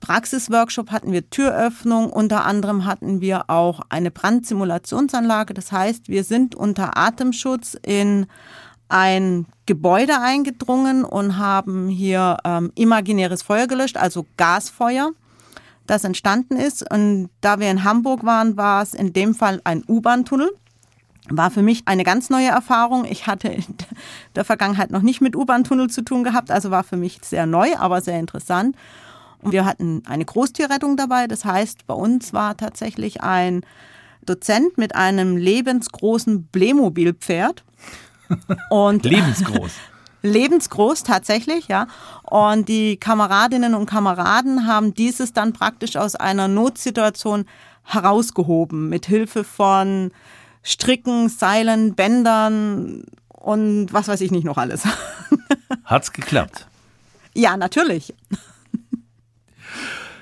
[0.00, 2.08] Praxisworkshop hatten wir Türöffnung.
[2.08, 5.54] Unter anderem hatten wir auch eine Brandsimulationsanlage.
[5.54, 8.26] Das heißt, wir sind unter Atemschutz in
[8.88, 15.10] ein Gebäude eingedrungen und haben hier ähm, imaginäres Feuer gelöscht, also Gasfeuer,
[15.88, 16.88] das entstanden ist.
[16.88, 20.52] Und da wir in Hamburg waren, war es in dem Fall ein U-Bahn-Tunnel.
[21.30, 23.04] War für mich eine ganz neue Erfahrung.
[23.04, 23.64] Ich hatte in
[24.34, 27.76] der Vergangenheit noch nicht mit U-Bahn-Tunnel zu tun gehabt, also war für mich sehr neu,
[27.76, 28.76] aber sehr interessant.
[29.40, 31.26] Und wir hatten eine Großtierrettung dabei.
[31.26, 33.62] Das heißt, bei uns war tatsächlich ein
[34.26, 37.64] Dozent mit einem lebensgroßen Blämobil-Pferd
[38.70, 39.72] und lebensgroß.
[40.22, 41.86] lebensgroß tatsächlich, ja.
[42.22, 47.44] Und die Kameradinnen und Kameraden haben dieses dann praktisch aus einer Notsituation
[47.84, 50.10] herausgehoben mit Hilfe von
[50.62, 54.84] Stricken, Seilen, Bändern und was weiß ich nicht noch alles.
[55.84, 56.66] Hat's geklappt?
[57.34, 58.14] Ja, natürlich.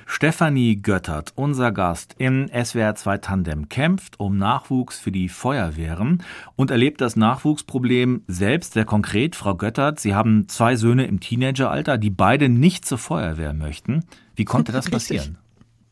[0.08, 6.22] Stefanie Göttert, unser Gast im SWR 2 Tandem, kämpft um Nachwuchs für die Feuerwehren
[6.54, 9.36] und erlebt das Nachwuchsproblem selbst sehr konkret.
[9.36, 14.04] Frau Göttert, Sie haben zwei Söhne im Teenageralter, die beide nicht zur Feuerwehr möchten.
[14.34, 15.36] Wie konnte das passieren?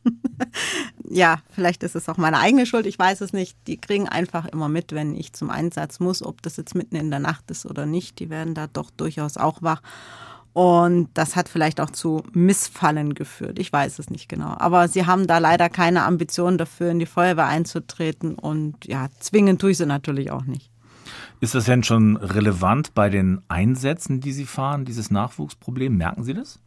[1.09, 3.57] ja, vielleicht ist es auch meine eigene Schuld, ich weiß es nicht.
[3.67, 7.11] Die kriegen einfach immer mit, wenn ich zum Einsatz muss, ob das jetzt mitten in
[7.11, 8.19] der Nacht ist oder nicht.
[8.19, 9.83] Die werden da doch durchaus auch wach.
[10.53, 13.59] Und das hat vielleicht auch zu Missfallen geführt.
[13.59, 14.55] Ich weiß es nicht genau.
[14.57, 18.37] Aber sie haben da leider keine Ambition dafür, in die Feuerwehr einzutreten.
[18.37, 20.71] Und ja, zwingen tue ich sie natürlich auch nicht.
[21.41, 25.97] Ist das denn schon relevant bei den Einsätzen, die Sie fahren, dieses Nachwuchsproblem?
[25.97, 26.61] Merken Sie das?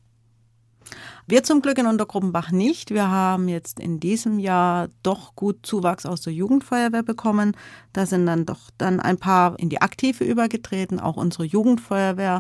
[1.29, 2.89] Wir zum Glück in Untergruppenbach nicht.
[2.91, 7.57] Wir haben jetzt in diesem Jahr doch gut Zuwachs aus der Jugendfeuerwehr bekommen.
[7.91, 11.01] Da sind dann doch dann ein paar in die Aktive übergetreten.
[11.01, 12.39] Auch unsere Jugendfeuerwehr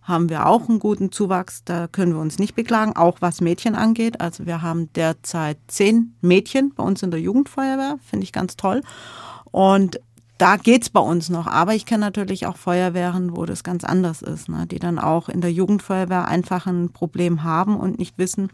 [0.00, 1.62] haben wir auch einen guten Zuwachs.
[1.64, 4.22] Da können wir uns nicht beklagen, auch was Mädchen angeht.
[4.22, 8.80] Also wir haben derzeit zehn Mädchen bei uns in der Jugendfeuerwehr, finde ich ganz toll.
[9.50, 10.00] Und
[10.42, 11.46] da geht's bei uns noch.
[11.46, 14.66] Aber ich kenne natürlich auch Feuerwehren, wo das ganz anders ist, ne?
[14.66, 18.48] die dann auch in der Jugendfeuerwehr einfach ein Problem haben und nicht wissen,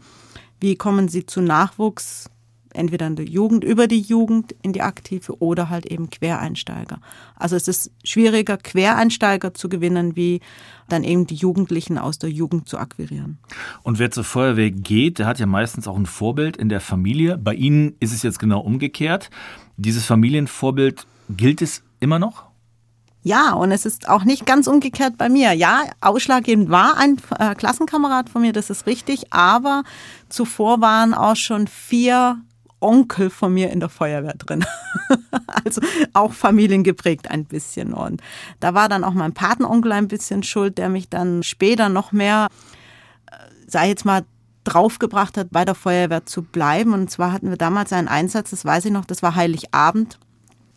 [0.59, 2.29] wie kommen sie zu Nachwuchs
[2.75, 7.01] entweder in der Jugend, über die Jugend in die Aktive oder halt eben Quereinsteiger.
[7.35, 10.41] Also es ist schwieriger, Quereinsteiger zu gewinnen, wie
[10.89, 13.39] dann eben die Jugendlichen aus der Jugend zu akquirieren.
[13.81, 17.39] Und wer zur Feuerwehr geht, der hat ja meistens auch ein Vorbild in der Familie.
[17.39, 19.31] Bei Ihnen ist es jetzt genau umgekehrt.
[19.77, 22.49] Dieses Familienvorbild gilt es immer noch?
[23.21, 25.53] Ja, und es ist auch nicht ganz umgekehrt bei mir.
[25.53, 29.83] Ja, ausschlaggebend war ein äh, Klassenkamerad von mir, das ist richtig, aber
[30.29, 32.37] zuvor waren auch schon vier
[32.79, 34.63] Onkel von mir in der Feuerwehr drin.
[35.65, 35.81] also
[36.13, 37.93] auch familiengeprägt ein bisschen.
[37.93, 38.21] Und
[38.61, 42.47] da war dann auch mein Patenonkel ein bisschen schuld, der mich dann später noch mehr,
[43.29, 43.35] äh,
[43.67, 44.23] sei jetzt mal,
[44.63, 46.93] draufgebracht hat, bei der Feuerwehr zu bleiben.
[46.93, 50.19] Und zwar hatten wir damals einen Einsatz, das weiß ich noch, das war Heiligabend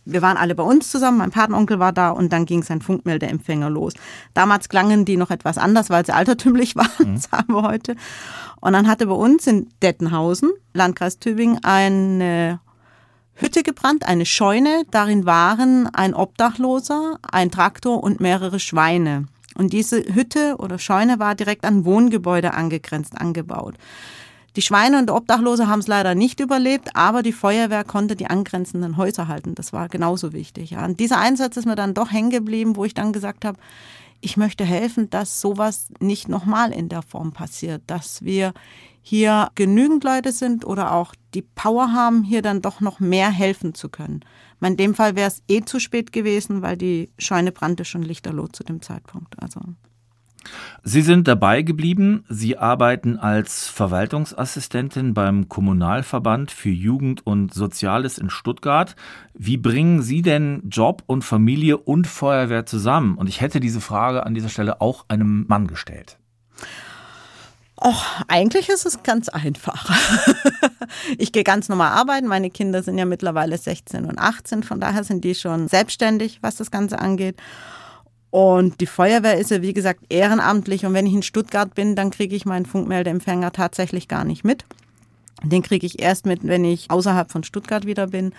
[0.05, 3.71] wir waren alle bei uns zusammen, mein Patenonkel war da und dann ging sein Funkmeldeempfänger
[3.71, 3.95] los.
[4.35, 7.17] Damals klangen die noch etwas anders, weil sie altertümlich waren, mhm.
[7.17, 7.97] sagen wir heute.
[8.61, 12.61] Und dann hatte bei uns in Dettenhausen, Landkreis Tübingen, eine
[13.35, 14.85] Hütte gebrannt, eine Scheune.
[14.91, 19.27] Darin waren ein Obdachloser, ein Traktor und mehrere Schweine.
[19.55, 23.75] Und diese Hütte oder Scheune war direkt an Wohngebäude angegrenzt, angebaut.
[24.57, 28.97] Die Schweine und Obdachlose haben es leider nicht überlebt, aber die Feuerwehr konnte die angrenzenden
[28.97, 29.55] Häuser halten.
[29.55, 30.71] Das war genauso wichtig.
[30.71, 30.85] Ja.
[30.85, 33.59] Und dieser Einsatz ist mir dann doch hängen geblieben, wo ich dann gesagt habe,
[34.21, 38.53] ich möchte helfen, dass sowas nicht nochmal in der Form passiert, dass wir
[39.01, 43.75] hier genügend Leute sind oder auch die Power haben, hier dann doch noch mehr helfen
[43.75, 44.21] zu können.
[44.61, 48.47] In dem Fall wäre es eh zu spät gewesen, weil die Scheune brannte schon lichterloh
[48.47, 49.43] zu dem Zeitpunkt.
[49.43, 49.61] Also
[50.83, 52.25] Sie sind dabei geblieben.
[52.29, 58.97] Sie arbeiten als Verwaltungsassistentin beim Kommunalverband für Jugend und Soziales in Stuttgart.
[59.35, 63.17] Wie bringen Sie denn Job und Familie und Feuerwehr zusammen?
[63.17, 66.19] Und ich hätte diese Frage an dieser Stelle auch einem Mann gestellt.
[67.85, 69.91] Och, eigentlich ist es ganz einfach.
[71.19, 72.29] ich gehe ganz normal arbeiten.
[72.29, 76.57] Meine Kinder sind ja mittlerweile 16 und 18, von daher sind die schon selbstständig, was
[76.57, 77.37] das Ganze angeht.
[78.33, 80.87] Und die Feuerwehr ist ja, wie gesagt, ehrenamtlich.
[80.87, 84.64] Und wenn ich in Stuttgart bin, dann kriege ich meinen Funkmeldeempfänger tatsächlich gar nicht mit.
[85.42, 88.33] Den kriege ich erst mit, wenn ich außerhalb von Stuttgart wieder bin.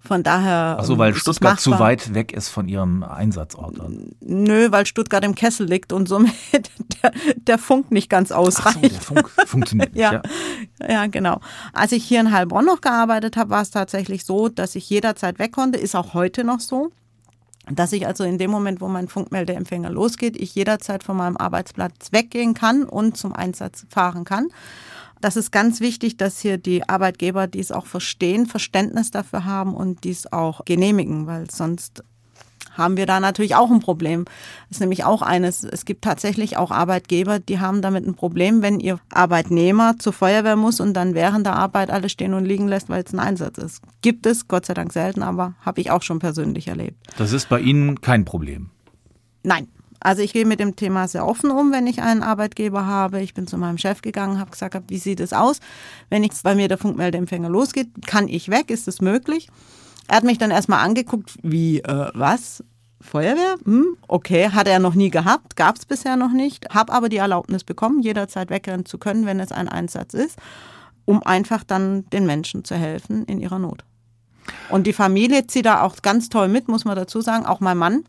[0.00, 0.78] Von daher.
[0.80, 3.78] Ach so, weil Stuttgart zu weit weg ist von Ihrem Einsatzort.
[3.78, 4.10] Dann.
[4.20, 8.78] Nö, weil Stuttgart im Kessel liegt und somit der, der Funk nicht ganz ausreicht.
[8.82, 10.14] Ach so, der Funk funktioniert nicht, ja.
[10.80, 10.88] ja.
[10.88, 11.40] Ja, genau.
[11.72, 15.38] Als ich hier in Heilbronn noch gearbeitet habe, war es tatsächlich so, dass ich jederzeit
[15.38, 15.78] weg konnte.
[15.78, 16.90] Ist auch heute noch so.
[17.70, 22.12] Dass ich also in dem Moment, wo mein Funkmeldeempfänger losgeht, ich jederzeit von meinem Arbeitsplatz
[22.12, 24.48] weggehen kann und zum Einsatz fahren kann.
[25.20, 30.04] Das ist ganz wichtig, dass hier die Arbeitgeber dies auch verstehen, Verständnis dafür haben und
[30.04, 32.04] dies auch genehmigen, weil sonst
[32.78, 34.24] haben wir da natürlich auch ein Problem.
[34.68, 35.64] Das ist nämlich auch eines.
[35.64, 40.56] Es gibt tatsächlich auch Arbeitgeber, die haben damit ein Problem, wenn ihr Arbeitnehmer zur Feuerwehr
[40.56, 43.58] muss und dann während der Arbeit alles stehen und liegen lässt, weil es ein Einsatz
[43.58, 43.82] ist.
[44.00, 46.96] Gibt es, Gott sei Dank selten, aber habe ich auch schon persönlich erlebt.
[47.18, 48.70] Das ist bei Ihnen kein Problem.
[49.42, 49.68] Nein,
[50.00, 53.20] also ich gehe mit dem Thema sehr offen um, wenn ich einen Arbeitgeber habe.
[53.20, 55.60] Ich bin zu meinem Chef gegangen, habe gesagt, wie sieht es aus?
[56.08, 58.70] Wenn ich bei mir der Funkmeldeempfänger losgeht, kann ich weg?
[58.70, 59.48] Ist es möglich?
[60.08, 62.64] Er hat mich dann erstmal angeguckt, wie, äh, was?
[63.00, 63.56] Feuerwehr?
[63.64, 66.74] Hm, okay, hat er noch nie gehabt, gab es bisher noch nicht.
[66.74, 70.36] Habe aber die Erlaubnis bekommen, jederzeit wegrennen zu können, wenn es ein Einsatz ist,
[71.04, 73.84] um einfach dann den Menschen zu helfen in ihrer Not.
[74.70, 77.46] Und die Familie zieht da auch ganz toll mit, muss man dazu sagen.
[77.46, 78.04] Auch mein Mann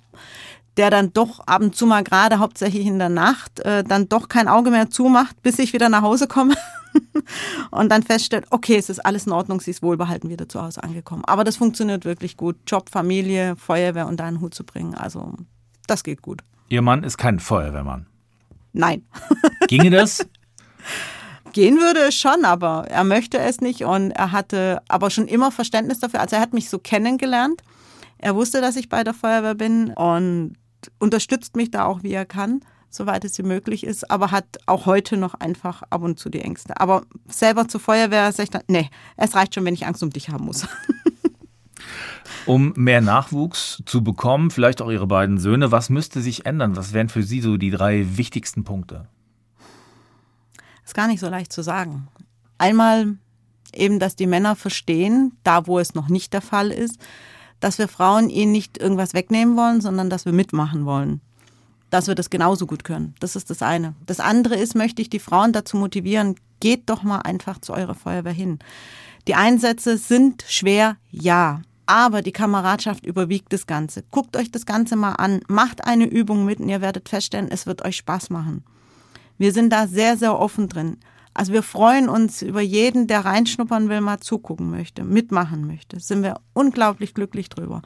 [0.77, 4.29] der dann doch ab und zu mal gerade hauptsächlich in der Nacht äh, dann doch
[4.29, 6.55] kein Auge mehr zumacht, bis ich wieder nach Hause komme
[7.71, 10.83] und dann feststellt, okay, es ist alles in Ordnung, sie ist wohlbehalten wieder zu Hause
[10.83, 11.23] angekommen.
[11.25, 12.57] Aber das funktioniert wirklich gut.
[12.67, 15.33] Job, Familie, Feuerwehr unter einen Hut zu bringen, also
[15.87, 16.41] das geht gut.
[16.69, 18.05] Ihr Mann ist kein Feuerwehrmann?
[18.73, 19.03] Nein.
[19.67, 20.25] Ginge das?
[21.51, 25.51] Gehen würde es schon, aber er möchte es nicht und er hatte aber schon immer
[25.51, 26.21] Verständnis dafür.
[26.21, 27.63] Also er hat mich so kennengelernt.
[28.19, 30.55] Er wusste, dass ich bei der Feuerwehr bin und
[30.99, 34.85] unterstützt mich da auch, wie er kann, soweit es ihm möglich ist, aber hat auch
[34.85, 36.79] heute noch einfach ab und zu die Ängste.
[36.79, 40.29] Aber selber zur Feuerwehr ich dann, nee, es reicht schon, wenn ich Angst um dich
[40.29, 40.67] haben muss.
[42.45, 46.75] um mehr Nachwuchs zu bekommen, vielleicht auch Ihre beiden Söhne, was müsste sich ändern?
[46.75, 49.07] Was wären für Sie so die drei wichtigsten Punkte?
[50.83, 52.07] Ist gar nicht so leicht zu sagen.
[52.57, 53.17] Einmal
[53.73, 56.97] eben, dass die Männer verstehen, da wo es noch nicht der Fall ist,
[57.59, 61.21] dass wir Frauen ihnen nicht irgendwas wegnehmen wollen, sondern dass wir mitmachen wollen.
[61.89, 63.15] Dass wir das genauso gut können.
[63.19, 63.95] Das ist das eine.
[64.05, 67.95] Das andere ist, möchte ich die Frauen dazu motivieren, geht doch mal einfach zu eurer
[67.95, 68.59] Feuerwehr hin.
[69.27, 71.61] Die Einsätze sind schwer, ja.
[71.85, 74.03] Aber die Kameradschaft überwiegt das Ganze.
[74.11, 77.65] Guckt euch das Ganze mal an, macht eine Übung mit und ihr werdet feststellen, es
[77.65, 78.63] wird euch Spaß machen.
[79.39, 80.97] Wir sind da sehr, sehr offen drin.
[81.33, 85.99] Also wir freuen uns über jeden, der reinschnuppern will, mal zugucken möchte, mitmachen möchte.
[85.99, 87.81] Sind wir unglaublich glücklich drüber.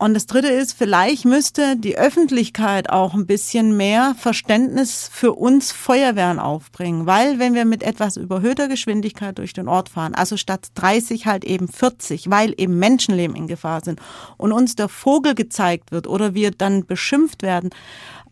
[0.00, 5.72] Und das Dritte ist, vielleicht müsste die Öffentlichkeit auch ein bisschen mehr Verständnis für uns
[5.72, 10.68] Feuerwehren aufbringen, weil wenn wir mit etwas überhöhter Geschwindigkeit durch den Ort fahren, also statt
[10.74, 14.00] 30 halt eben 40, weil eben Menschenleben in Gefahr sind
[14.36, 17.70] und uns der Vogel gezeigt wird oder wir dann beschimpft werden,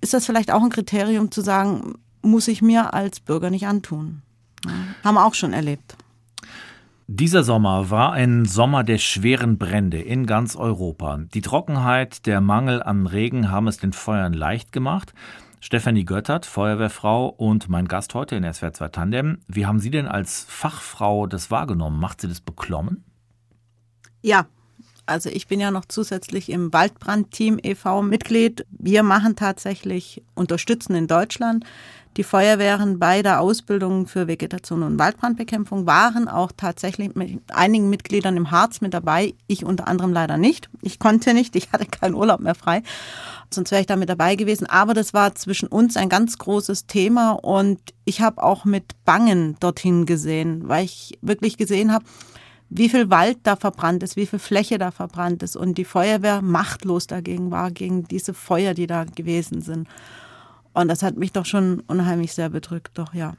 [0.01, 4.23] ist das vielleicht auch ein Kriterium zu sagen, muss ich mir als Bürger nicht antun.
[4.65, 5.97] Ja, haben wir auch schon erlebt.
[7.09, 11.21] Dieser Sommer war ein Sommer der schweren Brände in ganz Europa.
[11.35, 15.15] Die Trockenheit, der Mangel an Regen haben es den Feuern leicht gemacht.
[15.61, 19.39] Stefanie Göttert, Feuerwehrfrau und mein Gast heute in SWR 2 Tandem.
[19.47, 22.01] Wie haben Sie denn als Fachfrau das wahrgenommen?
[22.01, 23.05] Macht Sie das beklommen?
[24.21, 24.47] Ja,
[25.07, 28.03] also ich bin ja noch zusätzlich im Waldbrandteam e.V.
[28.03, 28.67] Mitglied.
[28.71, 31.65] Wir machen tatsächlich Unterstützen in Deutschland
[32.17, 38.37] die Feuerwehren bei der Ausbildung für Vegetation und Waldbrandbekämpfung waren auch tatsächlich mit einigen Mitgliedern
[38.39, 39.35] im Harz mit dabei.
[39.49, 40.71] Ich unter anderem leider nicht.
[40.81, 42.83] Ich konnte nicht, ich hatte keinen Urlaub mehr frei.
[43.53, 44.67] Sonst wäre ich da mit dabei gewesen.
[44.67, 49.57] Aber das war zwischen uns ein ganz großes Thema und ich habe auch mit Bangen
[49.61, 52.07] dorthin gesehen, weil ich wirklich gesehen habe,
[52.71, 56.41] wie viel Wald da verbrannt ist, wie viel Fläche da verbrannt ist und die Feuerwehr
[56.41, 59.87] machtlos dagegen war, gegen diese Feuer, die da gewesen sind.
[60.77, 63.33] Und das hat mich doch schon unheimlich sehr bedrückt, doch ja.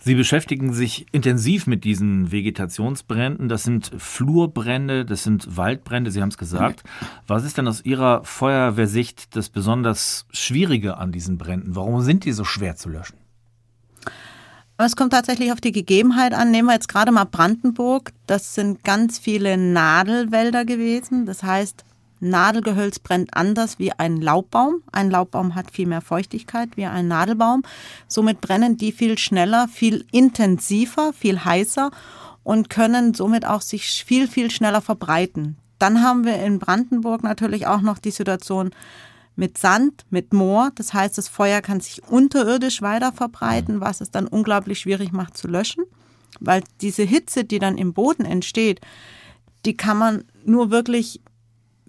[0.00, 3.48] Sie beschäftigen sich intensiv mit diesen Vegetationsbränden.
[3.48, 6.82] Das sind Flurbrände, das sind Waldbrände, Sie haben es gesagt.
[7.28, 11.76] Was ist denn aus Ihrer Feuerwehrsicht das besonders Schwierige an diesen Bränden?
[11.76, 13.18] Warum sind die so schwer zu löschen?
[14.76, 16.50] Es kommt tatsächlich auf die Gegebenheit an.
[16.50, 18.10] Nehmen wir jetzt gerade mal Brandenburg.
[18.26, 21.24] Das sind ganz viele Nadelwälder gewesen.
[21.24, 21.84] Das heißt,
[22.20, 24.82] Nadelgehölz brennt anders wie ein Laubbaum.
[24.92, 27.62] Ein Laubbaum hat viel mehr Feuchtigkeit wie ein Nadelbaum.
[28.06, 31.90] Somit brennen die viel schneller, viel intensiver, viel heißer
[32.42, 35.56] und können somit auch sich viel, viel schneller verbreiten.
[35.78, 38.70] Dann haben wir in Brandenburg natürlich auch noch die Situation
[39.36, 40.70] mit Sand, mit Moor.
[40.74, 45.36] Das heißt, das Feuer kann sich unterirdisch weiter verbreiten, was es dann unglaublich schwierig macht
[45.36, 45.84] zu löschen
[46.40, 48.80] weil diese Hitze, die dann im Boden entsteht,
[49.64, 51.20] die kann man nur wirklich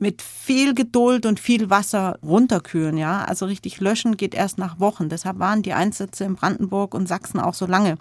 [0.01, 3.23] mit viel Geduld und viel Wasser runterkühlen, ja.
[3.23, 5.09] Also richtig löschen geht erst nach Wochen.
[5.09, 7.97] Deshalb waren die Einsätze in Brandenburg und Sachsen auch so lange.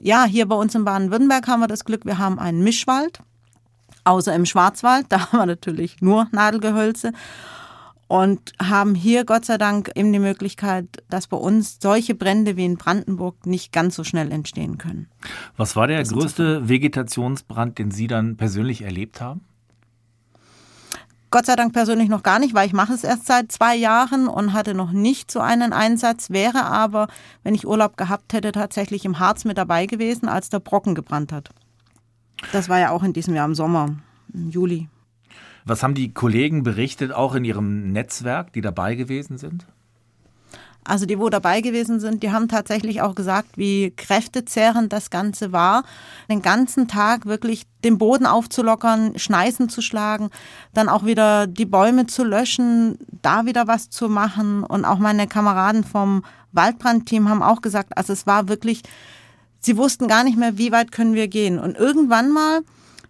[0.00, 3.20] Ja, hier bei uns in Baden-Württemberg haben wir das Glück, wir haben einen Mischwald.
[4.04, 7.12] Außer im Schwarzwald, da haben wir natürlich nur Nadelgehölze
[8.06, 12.64] und haben hier Gott sei Dank eben die Möglichkeit, dass bei uns solche Brände wie
[12.64, 15.08] in Brandenburg nicht ganz so schnell entstehen können.
[15.56, 19.42] Was war der größte Vegetationsbrand, den Sie dann persönlich erlebt haben?
[21.30, 24.28] Gott sei Dank persönlich noch gar nicht, weil ich mache es erst seit zwei Jahren
[24.28, 27.08] und hatte noch nicht so einen Einsatz, wäre aber,
[27.42, 31.32] wenn ich Urlaub gehabt hätte, tatsächlich im Harz mit dabei gewesen, als der Brocken gebrannt
[31.32, 31.50] hat.
[32.52, 33.96] Das war ja auch in diesem Jahr im Sommer,
[34.32, 34.88] im Juli.
[35.66, 39.66] Was haben die Kollegen berichtet, auch in ihrem Netzwerk, die dabei gewesen sind?
[40.88, 45.52] Also die, wo dabei gewesen sind, die haben tatsächlich auch gesagt, wie kräftezehrend das Ganze
[45.52, 45.84] war,
[46.30, 50.30] den ganzen Tag wirklich den Boden aufzulockern, Schneisen zu schlagen,
[50.72, 54.64] dann auch wieder die Bäume zu löschen, da wieder was zu machen.
[54.64, 58.80] Und auch meine Kameraden vom Waldbrandteam haben auch gesagt, also es war wirklich,
[59.60, 61.58] sie wussten gar nicht mehr, wie weit können wir gehen.
[61.58, 62.60] Und irgendwann mal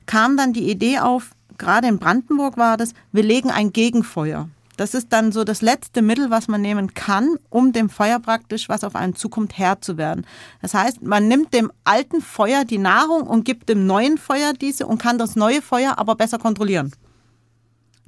[0.07, 4.49] kam dann die Idee auf, gerade in Brandenburg war das, wir legen ein Gegenfeuer.
[4.79, 8.69] Das ist dann so das letzte Mittel, was man nehmen kann, um dem Feuer praktisch,
[8.69, 10.25] was auf einen zukommt, Herr zu werden.
[10.63, 14.87] Das heißt, man nimmt dem alten Feuer die Nahrung und gibt dem neuen Feuer diese
[14.87, 16.93] und kann das neue Feuer aber besser kontrollieren.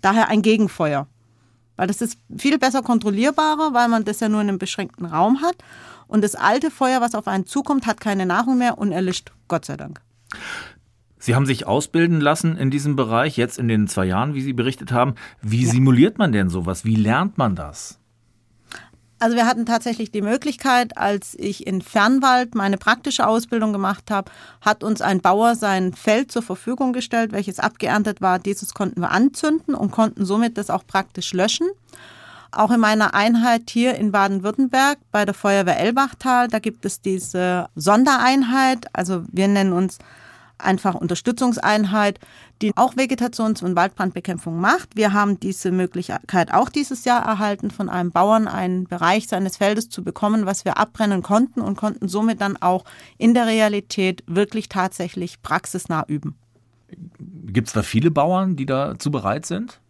[0.00, 1.08] Daher ein Gegenfeuer.
[1.74, 5.42] Weil das ist viel besser kontrollierbarer, weil man das ja nur in einem beschränkten Raum
[5.42, 5.56] hat.
[6.06, 9.64] Und das alte Feuer, was auf einen zukommt, hat keine Nahrung mehr und erlischt, Gott
[9.64, 10.00] sei Dank.
[11.20, 14.54] Sie haben sich ausbilden lassen in diesem Bereich, jetzt in den zwei Jahren, wie Sie
[14.54, 15.14] berichtet haben.
[15.42, 15.70] Wie ja.
[15.70, 16.84] simuliert man denn sowas?
[16.84, 18.00] Wie lernt man das?
[19.22, 24.30] Also wir hatten tatsächlich die Möglichkeit, als ich in Fernwald meine praktische Ausbildung gemacht habe,
[24.62, 28.38] hat uns ein Bauer sein Feld zur Verfügung gestellt, welches abgeerntet war.
[28.38, 31.68] Dieses konnten wir anzünden und konnten somit das auch praktisch löschen.
[32.50, 37.68] Auch in meiner Einheit hier in Baden-Württemberg bei der Feuerwehr Elbachtal, da gibt es diese
[37.76, 38.86] Sondereinheit.
[38.94, 39.98] Also wir nennen uns
[40.64, 42.18] einfach Unterstützungseinheit,
[42.62, 44.96] die auch Vegetations- und Waldbrandbekämpfung macht.
[44.96, 49.88] Wir haben diese Möglichkeit auch dieses Jahr erhalten, von einem Bauern einen Bereich seines Feldes
[49.88, 52.84] zu bekommen, was wir abbrennen konnten und konnten somit dann auch
[53.18, 56.36] in der Realität wirklich tatsächlich praxisnah üben.
[57.18, 59.80] Gibt es da viele Bauern, die dazu bereit sind?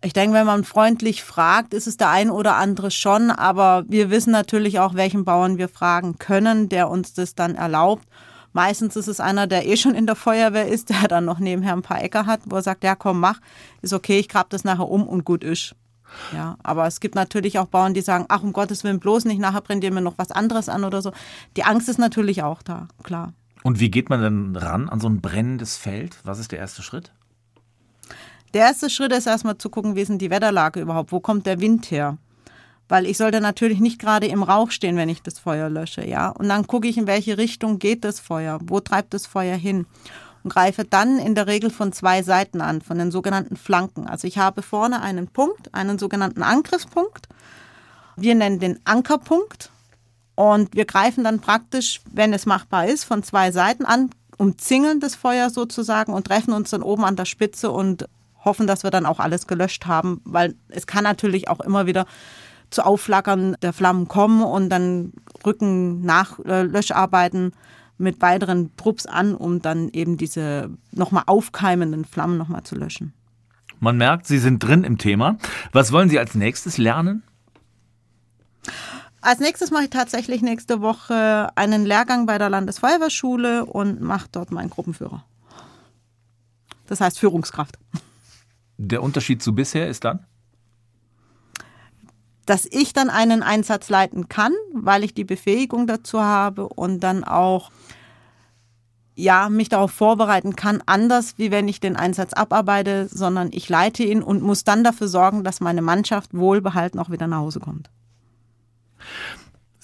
[0.00, 4.10] Ich denke, wenn man freundlich fragt, ist es der ein oder andere schon, aber wir
[4.10, 8.06] wissen natürlich auch, welchen Bauern wir fragen können, der uns das dann erlaubt.
[8.52, 11.74] Meistens ist es einer, der eh schon in der Feuerwehr ist, der dann noch nebenher
[11.74, 13.40] ein paar Äcker hat, wo er sagt, ja komm, mach,
[13.82, 15.74] ist okay, ich grab das nachher um und gut ist.
[16.32, 19.40] Ja, aber es gibt natürlich auch Bauern, die sagen, ach um Gottes Willen bloß nicht,
[19.40, 21.12] nachher brennt ihr mir noch was anderes an oder so.
[21.56, 23.34] Die Angst ist natürlich auch da, klar.
[23.62, 26.18] Und wie geht man denn ran an so ein brennendes Feld?
[26.24, 27.12] Was ist der erste Schritt?
[28.54, 31.12] Der erste Schritt ist erstmal zu gucken, wie ist denn die Wetterlage überhaupt?
[31.12, 32.16] Wo kommt der Wind her?
[32.88, 36.30] Weil ich sollte natürlich nicht gerade im Rauch stehen, wenn ich das Feuer lösche, ja.
[36.30, 39.86] Und dann gucke ich, in welche Richtung geht das Feuer, wo treibt das Feuer hin
[40.42, 44.06] und greife dann in der Regel von zwei Seiten an, von den sogenannten Flanken.
[44.06, 47.28] Also ich habe vorne einen Punkt, einen sogenannten Angriffspunkt.
[48.16, 49.70] Wir nennen den Ankerpunkt
[50.34, 55.14] und wir greifen dann praktisch, wenn es machbar ist, von zwei Seiten an, umzingeln das
[55.14, 58.08] Feuer sozusagen und treffen uns dann oben an der Spitze und
[58.44, 62.06] hoffen, dass wir dann auch alles gelöscht haben, weil es kann natürlich auch immer wieder
[62.70, 65.12] zu Aufflackern der Flammen kommen und dann
[65.44, 67.52] rücken Nachlöscharbeiten
[67.96, 73.12] mit weiteren Trupps an, um dann eben diese nochmal aufkeimenden Flammen nochmal zu löschen.
[73.80, 75.38] Man merkt, Sie sind drin im Thema.
[75.72, 77.22] Was wollen Sie als nächstes lernen?
[79.20, 84.52] Als nächstes mache ich tatsächlich nächste Woche einen Lehrgang bei der Landesfeuerwehrschule und mache dort
[84.52, 85.24] meinen Gruppenführer.
[86.86, 87.78] Das heißt Führungskraft.
[88.76, 90.24] Der Unterschied zu bisher ist dann?
[92.48, 97.22] Dass ich dann einen Einsatz leiten kann, weil ich die Befähigung dazu habe und dann
[97.22, 97.70] auch
[99.14, 104.04] ja, mich darauf vorbereiten kann, anders wie wenn ich den Einsatz abarbeite, sondern ich leite
[104.04, 107.90] ihn und muss dann dafür sorgen, dass meine Mannschaft wohlbehalten auch wieder nach Hause kommt.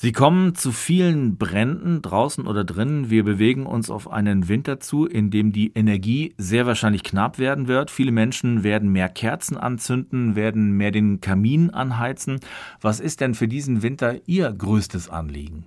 [0.04, 3.08] Sie kommen zu vielen Bränden draußen oder drinnen.
[3.08, 7.68] Wir bewegen uns auf einen Winter zu, in dem die Energie sehr wahrscheinlich knapp werden
[7.68, 7.90] wird.
[7.90, 12.40] Viele Menschen werden mehr Kerzen anzünden, werden mehr den Kamin anheizen.
[12.82, 15.64] Was ist denn für diesen Winter Ihr größtes Anliegen?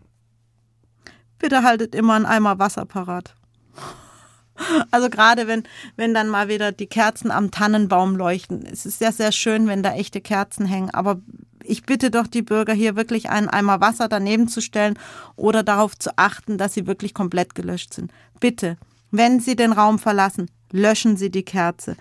[1.39, 3.33] Bitte haltet immer einen Eimer Wasser parat.
[4.91, 5.63] Also gerade wenn,
[5.95, 8.67] wenn dann mal wieder die Kerzen am Tannenbaum leuchten.
[8.71, 10.91] Es ist sehr, sehr schön, wenn da echte Kerzen hängen.
[10.91, 11.21] Aber
[11.67, 14.97] ich bitte doch die Bürger hier wirklich einen Eimer Wasser daneben zu stellen
[15.35, 18.11] oder darauf zu achten, dass sie wirklich komplett gelöscht sind.
[18.39, 18.77] Bitte,
[19.11, 21.95] wenn Sie den Raum verlassen, löschen Sie die Kerze.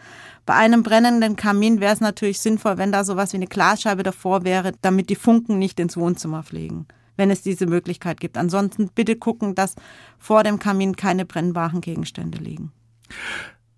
[0.45, 4.45] Bei einem brennenden Kamin wäre es natürlich sinnvoll, wenn da sowas wie eine Glasscheibe davor
[4.45, 6.87] wäre, damit die Funken nicht ins Wohnzimmer fliegen,
[7.17, 8.39] wenn es diese Möglichkeit gibt.
[8.39, 9.75] Ansonsten bitte gucken, dass
[10.19, 12.73] vor dem Kamin keine brennbaren Gegenstände liegen.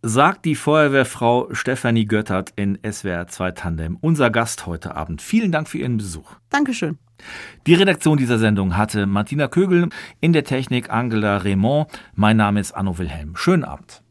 [0.02, 5.20] Sagt die Feuerwehrfrau Stefanie Göttert in SWR 2 Tandem, unser Gast heute Abend.
[5.20, 6.36] Vielen Dank für Ihren Besuch.
[6.50, 6.98] Dankeschön.
[7.66, 9.88] Die Redaktion dieser Sendung hatte Martina Kögel,
[10.20, 11.88] in der Technik Angela Raymond.
[12.14, 13.34] Mein Name ist Anno Wilhelm.
[13.34, 14.04] Schönen Abend.